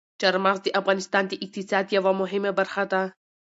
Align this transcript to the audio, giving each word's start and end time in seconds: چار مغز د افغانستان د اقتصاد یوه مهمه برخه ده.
چار 0.21 0.35
مغز 0.45 0.59
د 0.63 0.67
افغانستان 0.79 1.23
د 1.27 1.33
اقتصاد 1.43 1.85
یوه 1.97 2.11
مهمه 2.21 2.51
برخه 2.59 2.83
ده. 2.91 3.01